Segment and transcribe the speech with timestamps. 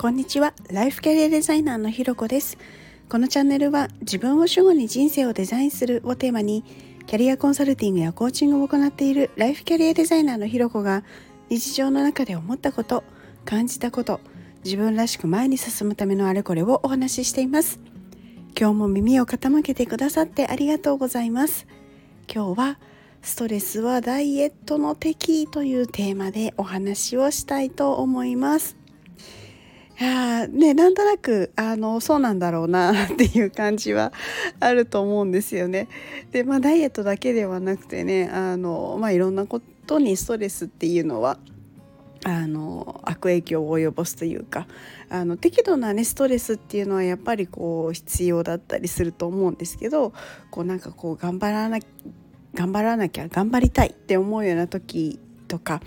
[0.00, 0.54] こんにちは。
[0.70, 2.56] ライフキャリアデザイナーのひろこです。
[3.08, 6.62] このチャンネルは自分を主語に人生をデザインするをテーマに
[7.08, 11.02] キャリアコンサルティングやコーチングを行っているライフキャリアデザイナーのひろこが
[11.48, 13.02] 日常の中で思ったこと
[13.44, 14.20] 感じたこと
[14.64, 17.80] 自分らしく前に進むためのあれこれをお話ししています。
[18.56, 21.66] 今日も耳を傾けてくださってありがとうございます。
[22.32, 22.78] 今日は
[23.20, 28.78] ストレスはダイエットの敵というテーマでお話をしたいと思います。
[30.00, 34.12] いやねなんとなくあのそうなんだろうなっていう感じは
[34.60, 35.88] あると思うんですよね。
[36.30, 41.38] でまあダイエットだけではなくてねあの、まあ、いろんなことにストレスっていうのは
[42.24, 44.68] あの悪影響を及ぼすというか
[45.08, 50.12] あの適度なねストレスっていうのはやっぱりこう必要だったりすると思うんですけど
[50.50, 51.78] こうなんかこう頑張らな
[52.54, 55.18] 頑張らなきゃ頑張りたいって思うような時
[55.48, 55.80] とか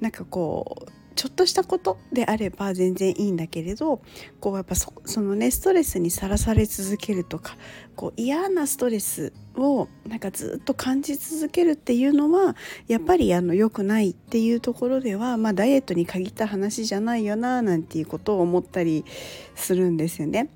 [0.00, 4.02] なんかこうちょっとしたことであれば全然いいんだけれど
[4.38, 4.92] こうやっぱそ
[5.22, 7.56] のねストレスにさらされ続けるとか
[7.96, 12.54] こう嫌なストレスをなんかずっと感じ続けるっていうのは
[12.86, 19.06] やっぱりあの良くないっていうところでは、まあ、ダイエットに限った話じゃないよななんていうことを思ったり
[19.54, 20.50] するんですよね。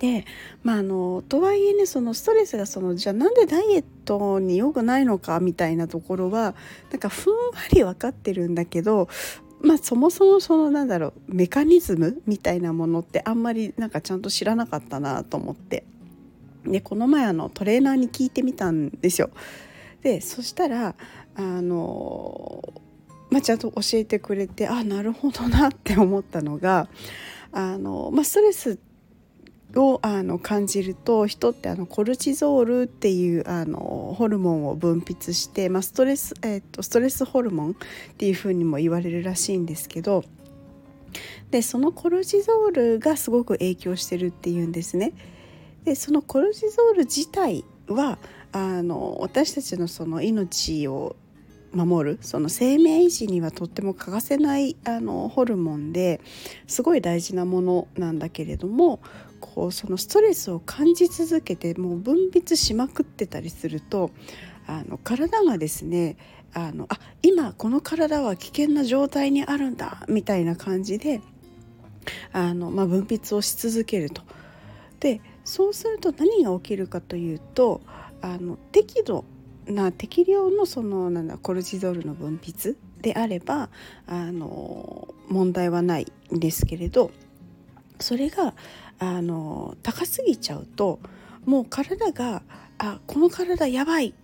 [0.00, 0.24] で
[0.62, 6.54] まあのとはいえねそのストレスがそのじゃあなんでダイエットに良くないのかみたいなところは
[6.90, 7.38] なんかふんわ
[7.72, 9.08] り分かってるんだけど
[9.60, 15.84] まあそもそもそのなんだろうメカニズムみたいなものってあんまりなんかちゃんと知らなかったなと思って
[16.64, 19.30] でこの前あのトレーナーに聞いてみたんですよ。
[20.02, 20.94] でそしたら
[21.34, 22.62] あの、
[23.30, 26.88] まあ、ちゃんと教えてくれてあなるほどなって思ったのが
[27.52, 28.89] あの、まあ、ストレスって
[29.76, 37.74] をあの感じると人ってあのコルチゾールっていうあのホルモンを分泌して、まあ、ストレス、えーと、ストレスホルモンっ
[38.16, 40.24] ていうふうにも言われるらしいんですけど
[41.50, 45.12] でそのコルチゾールがすごく影響してるっていうんですね。
[45.84, 48.18] でそのコルチゾール自体は
[48.52, 51.16] あの私たちのその命を
[51.72, 56.20] 守るその生命維持にはとっても欠かせないあのホルモンで
[56.66, 59.00] すごい大事なものなんだけれども
[59.40, 64.10] こうそのストレスを感じ続けてもう分泌しまくってたりすると
[64.66, 66.16] あの体がですね
[66.52, 71.20] あのあ今この体は危険な状態にあるんだみたいな感じで
[72.32, 74.22] あの、まあ、分泌をし続けると。
[74.98, 77.80] でそうすると何が起きるかというと
[78.20, 79.24] あの適度
[79.66, 83.70] な適量のそのなんだコルチゾールの分泌であれば
[84.06, 87.10] あの問題はないんですけれど
[87.98, 88.54] それが
[88.98, 91.00] あの高すぎちゃうと
[91.44, 92.42] もう体が
[92.78, 94.14] あこの体やばい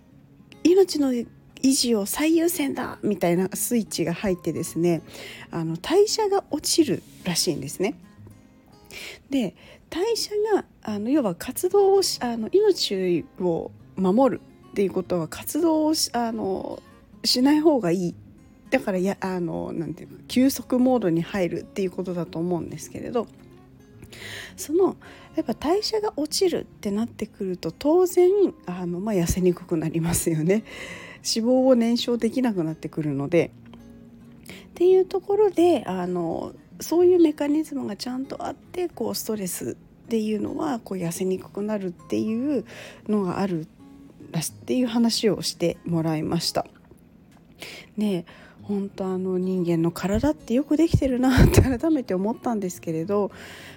[0.63, 1.25] 命の維
[1.61, 5.01] 持を最優先だみたいなスイッチが入ってですね
[5.51, 7.95] あの代謝が落ちるらしいんですね。
[9.29, 9.55] で
[9.89, 14.41] 代謝があの要は活動をあの命を守る
[14.77, 16.83] っていうことは活動をしあの
[17.23, 18.15] しない方がいい。
[18.69, 23.25] だからやあのなんていうか休息モードに入るっていうことだと思うんですけれど
[24.55, 24.97] その
[25.35, 28.29] やっぱ代謝が落ちるってなってくると当然
[28.67, 30.63] あの、まあ、痩せにくくなりますよね。
[31.25, 33.49] 脂肪を燃焼できなくなってくるので。
[34.45, 42.63] っていうところであのそういうメカニズムがちゃんとあってこうストレスっていうのはこう痩せにくくなるっていう
[43.07, 43.65] のがある
[44.31, 46.65] っていう話をしてもらいました。
[47.95, 48.25] ね
[48.61, 53.29] 本当あの人間の体ってよくできてるなって改めて思ったんですけれどやっ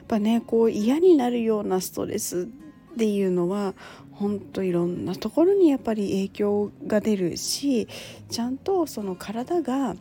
[0.08, 2.48] ぱねこう嫌になるようなストレス
[2.94, 3.74] っていうのは
[4.12, 7.86] 本当いろんなところにやっぱり影響が出るし
[8.28, 9.94] ちゃんとその体が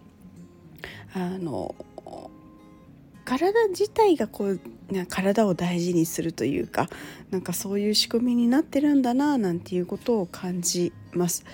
[1.13, 1.75] あの
[3.29, 4.59] 体自体がこう
[5.07, 6.89] 体を大事にするというか
[7.29, 11.45] なんかそういう仕組みになってるんだななんていうことを感じます。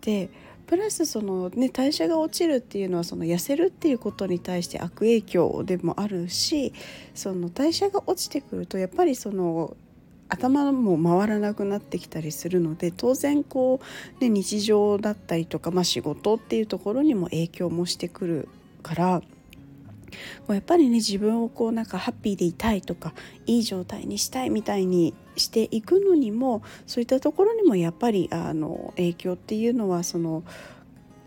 [0.00, 0.30] で
[0.68, 6.72] プラスその、ね、代謝が落ちるっていうのはその痩せるっていうことに対して悪影響でもあるし
[7.14, 9.76] その代謝が落ちてくるとやっぱりその
[10.28, 13.80] 頭も回らなくなってきたりするので当然こ
[14.20, 18.48] う、ね、日常だったりとか、まあ、仕事っていうところにも影響もしてくる
[18.84, 19.22] から。
[20.46, 23.14] こうやっぱりね自分をこうなんかハッピーでいたいとか
[23.46, 30.44] いい状態にしたいみたいにしていくのにもそういったところにもやっぱりあの影響っていうのはその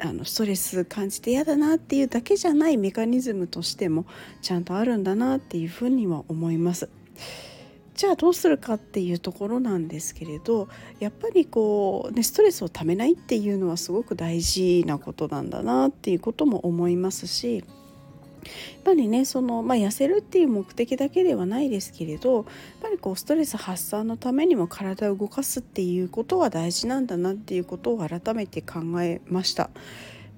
[0.04, 4.06] あのストレス感じて嫌だなっていうだけじゃないメカニズムとしても
[4.42, 6.90] ちゃんとあるんだなっていうふうには思います。
[7.94, 10.70] じゃあどうするかっていうところなんですけれど
[11.00, 17.64] やっぱりこう、ね、ストレスをためないっていうのはすごく大事なことなんだなっていうことも思いますし
[18.44, 22.46] やっぱりねその、まあ、痩せるっていう目的だけではないですけれどやっ
[22.82, 29.70] ぱりこうストレス発散のためにも体を動かすっていうことは大事なんだなっていうことを改めて考えました。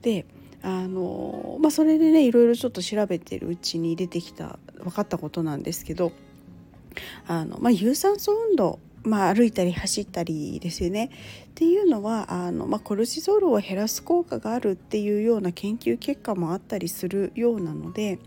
[0.02, 0.26] で
[0.66, 6.14] あのまあ、それでねいろいろちょっと調べてるうちに出てきた分かったことなんですけど
[7.28, 11.10] あの、まあ、有酸素運動まあ、歩いたり走ったりですよね。
[11.46, 18.20] っていうのはあの、まあ、コルチゾールを減らす効果があるっていうような研究結果もあったりするようなので。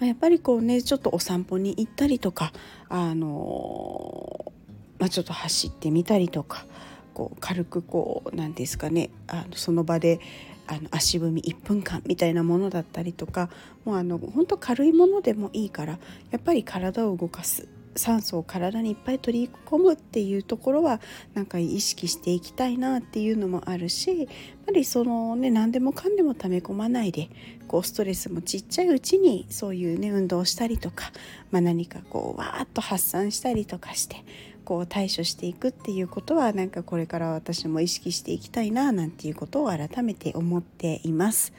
[0.00, 2.52] まあ、やっぱりこうねちょっとお散歩に行ったりとか
[2.88, 4.52] あの、
[4.98, 6.66] まあ、ちょっと走ってみたりとか
[7.12, 10.20] こう軽くこう何ですかねあのその場で
[10.66, 13.50] あの足踏み1分間みたいなものだったりとか
[13.84, 15.98] もうあの本当軽いものでもいいから
[16.30, 21.00] やっぱり体を動かす酸素を体にいっぱい取り込むっていうところは
[21.34, 24.28] なんか意識していきたいなっていうのもあるしやっ
[24.66, 27.28] ぱりそのね何でもかんでも溜め込まないで
[27.68, 31.12] こうストレスもちっちゃいうちにそういうね運動したりとか、
[31.50, 34.24] まあ、何かこうわーっと発散したりとかして
[34.64, 41.52] こう対処していくっていうことはなんかこれから私も意識していきたいななんていうことを改めて思っています。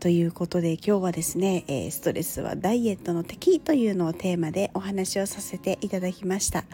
[0.00, 6.64] ということで今日はですね、えストレスはダイエットの敵というのをテーマでお話をさせていただきました。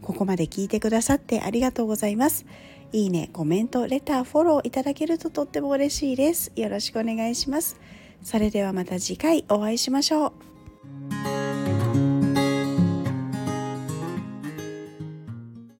[0.00, 2.46] ここまで聞いてくださってありがとうございます。
[2.92, 6.50] いいねコメントレターフォローいただけるととっても嬉しいです。
[6.56, 7.78] よろしくお願いします。
[8.22, 10.51] それではまた次回お会いしましょう。